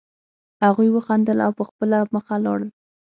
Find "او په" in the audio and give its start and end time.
1.45-1.63